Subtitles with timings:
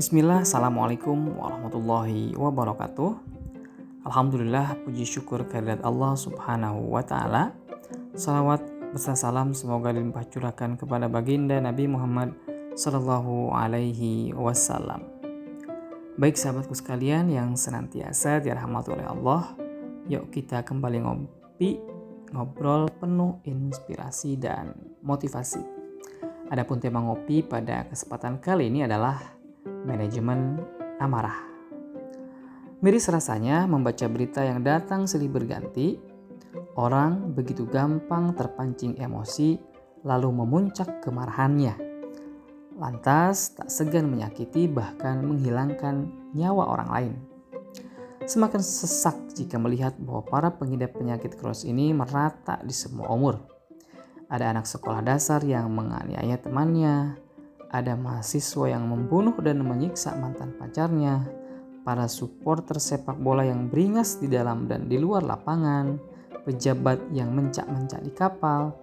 [0.00, 3.20] Bismillah, Assalamualaikum warahmatullahi wabarakatuh.
[4.08, 7.52] Alhamdulillah, puji syukur kehadirat Allah subhanahu wa ta'ala.
[8.16, 8.64] Salawat
[8.96, 12.32] beserta salam semoga dilimpah curahkan kepada baginda Nabi Muhammad
[12.80, 15.04] sallallahu alaihi wasallam.
[16.16, 19.52] Baik sahabatku sekalian yang senantiasa dirahmati oleh Allah
[20.08, 21.76] Yuk kita kembali ngopi,
[22.32, 24.72] ngobrol penuh inspirasi dan
[25.04, 25.60] motivasi.
[26.48, 30.60] Adapun tema ngopi pada kesempatan kali ini adalah manajemen
[31.00, 31.36] amarah.
[32.80, 36.00] Miris rasanya membaca berita yang datang silih berganti,
[36.80, 39.60] orang begitu gampang terpancing emosi
[40.04, 41.76] lalu memuncak kemarahannya.
[42.80, 47.14] Lantas tak segan menyakiti bahkan menghilangkan nyawa orang lain.
[48.24, 53.44] Semakin sesak jika melihat bahwa para pengidap penyakit kronis ini merata di semua umur.
[54.30, 57.18] Ada anak sekolah dasar yang menganiaya temannya,
[57.70, 61.22] ada mahasiswa yang membunuh dan menyiksa mantan pacarnya,
[61.86, 65.96] para supporter sepak bola yang beringas di dalam dan di luar lapangan,
[66.42, 68.74] pejabat yang mencak-mencak di kapal,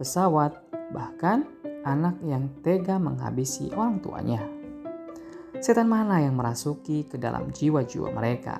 [0.00, 0.56] pesawat,
[0.90, 1.44] bahkan
[1.84, 4.40] anak yang tega menghabisi orang tuanya.
[5.60, 8.58] Setan mana yang merasuki ke dalam jiwa-jiwa mereka?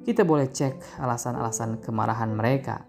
[0.00, 2.82] Kita boleh cek alasan-alasan kemarahan mereka.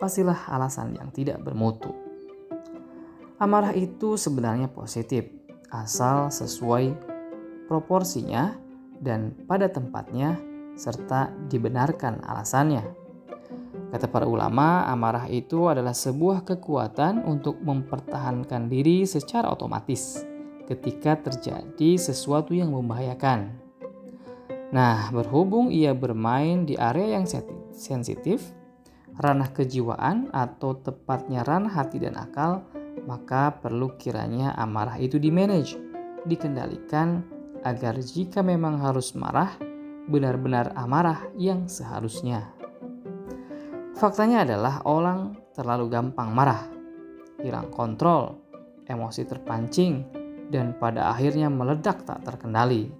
[0.00, 2.05] Pastilah alasan yang tidak bermutu.
[3.36, 5.28] Amarah itu sebenarnya positif,
[5.68, 6.96] asal sesuai
[7.68, 8.56] proporsinya
[8.96, 10.40] dan pada tempatnya,
[10.72, 12.80] serta dibenarkan alasannya.
[13.92, 20.24] Kata para ulama, amarah itu adalah sebuah kekuatan untuk mempertahankan diri secara otomatis
[20.64, 23.52] ketika terjadi sesuatu yang membahayakan.
[24.72, 27.28] Nah, berhubung ia bermain di area yang
[27.70, 28.48] sensitif,
[29.20, 32.66] ranah kejiwaan atau tepatnya ranah hati dan akal,
[33.06, 35.78] maka perlu kiranya amarah itu dimanage,
[36.26, 37.22] dikendalikan
[37.62, 39.54] agar jika memang harus marah,
[40.06, 42.50] benar-benar amarah yang seharusnya.
[43.96, 46.68] Faktanya adalah orang terlalu gampang marah,
[47.40, 48.38] hilang kontrol,
[48.84, 50.04] emosi terpancing,
[50.52, 52.92] dan pada akhirnya meledak tak terkendali.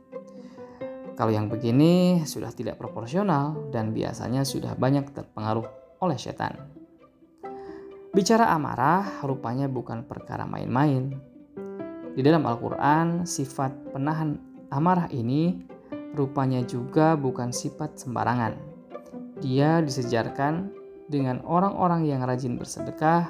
[1.16, 5.64] Kalau yang begini sudah tidak proporsional dan biasanya sudah banyak terpengaruh
[6.04, 6.75] oleh setan.
[8.16, 11.12] Bicara amarah rupanya bukan perkara main-main.
[12.16, 14.40] Di dalam Al-Quran, sifat penahan
[14.72, 15.68] amarah ini
[16.16, 18.56] rupanya juga bukan sifat sembarangan.
[19.44, 20.72] Dia disejarkan
[21.12, 23.28] dengan orang-orang yang rajin bersedekah,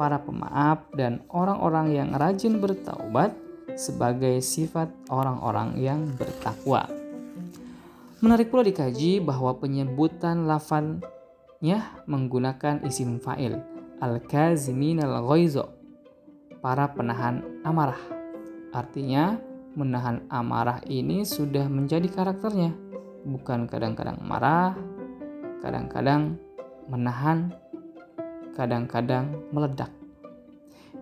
[0.00, 3.36] para pemaaf, dan orang-orang yang rajin bertaubat
[3.76, 6.88] sebagai sifat orang-orang yang bertakwa.
[8.24, 15.70] Menarik pula dikaji bahwa penyebutan lafadnya menggunakan isim fa'il al-kazimin al-ghaizo,
[16.64, 18.00] para penahan amarah.
[18.74, 19.38] Artinya,
[19.74, 22.74] menahan amarah ini sudah menjadi karakternya,
[23.26, 24.78] bukan kadang-kadang marah,
[25.62, 26.38] kadang-kadang
[26.86, 27.52] menahan,
[28.54, 29.90] kadang-kadang meledak.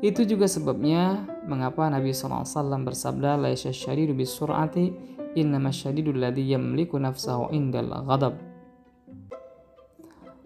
[0.03, 4.91] Itu juga sebabnya mengapa Nabi SAW bersabda laisa syadidu bisur'ati
[5.39, 8.35] innama syadidu alladhi yamliku nafsahu indal ghadab.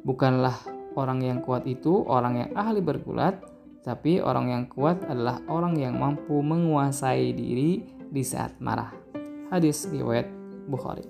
[0.05, 3.37] Bukanlah Orang yang kuat itu orang yang ahli bergulat,
[3.85, 8.91] tapi orang yang kuat adalah orang yang mampu menguasai diri di saat marah.
[9.53, 10.27] Hadis riwayat
[10.67, 11.05] Bukhari.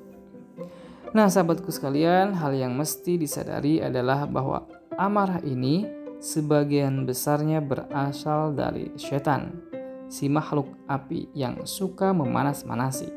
[1.15, 5.89] Nah, sahabatku sekalian, hal yang mesti disadari adalah bahwa amarah ini
[6.21, 9.65] sebagian besarnya berasal dari setan,
[10.11, 13.09] si makhluk api yang suka memanas-manasi.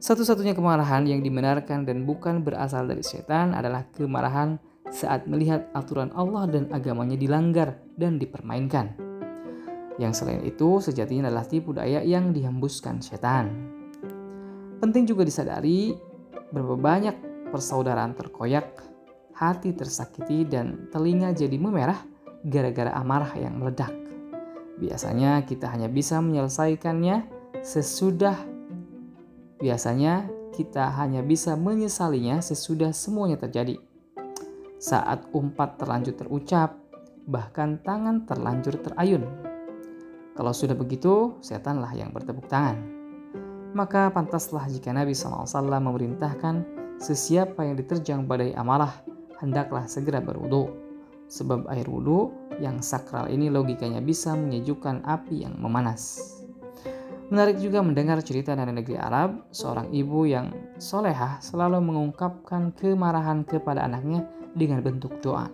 [0.00, 4.58] Satu-satunya kemarahan yang dibenarkan dan bukan berasal dari setan adalah kemarahan
[4.94, 8.94] saat melihat aturan Allah dan agamanya dilanggar dan dipermainkan.
[9.98, 13.74] Yang selain itu sejatinya adalah tipu daya yang dihembuskan setan.
[14.78, 15.90] Penting juga disadari
[16.54, 18.86] berapa banyak persaudaraan terkoyak,
[19.34, 21.98] hati tersakiti dan telinga jadi memerah
[22.46, 23.90] gara-gara amarah yang meledak.
[24.78, 27.26] Biasanya kita hanya bisa menyelesaikannya
[27.66, 28.38] sesudah
[29.58, 33.78] biasanya kita hanya bisa menyesalinya sesudah semuanya terjadi
[34.78, 36.76] saat umpat terlanjur terucap,
[37.24, 39.24] bahkan tangan terlanjur terayun.
[40.34, 42.80] Kalau sudah begitu, setanlah yang bertepuk tangan.
[43.74, 45.46] Maka pantaslah jika Nabi SAW
[45.82, 46.66] memerintahkan
[46.98, 49.02] sesiapa yang diterjang badai amarah,
[49.38, 50.70] hendaklah segera berwudu.
[51.26, 52.30] Sebab air wudhu
[52.62, 56.33] yang sakral ini logikanya bisa menyejukkan api yang memanas.
[57.32, 63.80] Menarik juga mendengar cerita dari negeri Arab, seorang ibu yang solehah selalu mengungkapkan kemarahan kepada
[63.80, 65.48] anaknya dengan bentuk doa.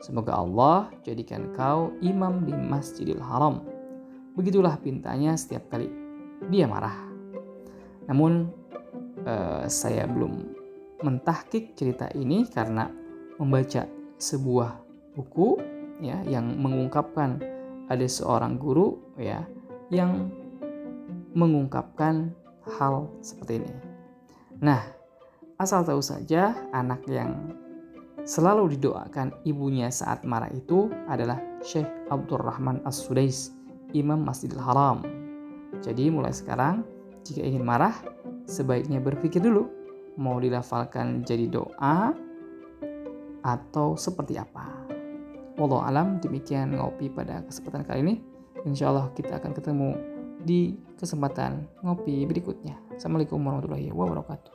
[0.00, 3.64] Semoga Allah jadikan kau imam di Masjidil Haram.
[4.36, 5.88] Begitulah pintanya setiap kali
[6.52, 6.96] dia marah.
[8.08, 8.48] Namun
[9.24, 10.52] uh, saya belum
[11.00, 12.88] mentahkik cerita ini karena
[13.40, 13.88] membaca
[14.20, 14.76] sebuah
[15.16, 15.56] buku
[16.04, 17.40] ya yang mengungkapkan
[17.88, 19.44] ada seorang guru ya
[19.92, 20.32] yang
[21.34, 22.34] mengungkapkan
[22.78, 23.72] hal seperti ini.
[24.60, 24.82] Nah,
[25.56, 27.56] asal tahu saja anak yang
[28.28, 33.52] selalu didoakan ibunya saat marah itu adalah Syekh Abdurrahman As-Sudais,
[33.96, 35.02] Imam Masjidil Haram.
[35.80, 36.84] Jadi mulai sekarang
[37.24, 37.94] jika ingin marah
[38.44, 39.70] sebaiknya berpikir dulu
[40.20, 42.12] mau dilafalkan jadi doa
[43.40, 44.68] atau seperti apa.
[45.56, 48.14] Wallahu alam demikian ngopi pada kesempatan kali ini.
[48.68, 49.88] Insya Allah kita akan ketemu
[50.44, 52.76] di kesempatan ngopi berikutnya.
[52.96, 54.52] Assalamualaikum warahmatullahi wabarakatuh.